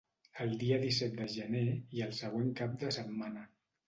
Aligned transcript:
El 0.43 0.53
dia 0.61 0.77
disset 0.83 1.11
de 1.19 1.27
gener 1.33 1.61
i 1.97 2.01
el 2.05 2.15
següent 2.21 2.49
cap 2.61 2.73
de 2.85 2.91
setmana. 2.97 3.45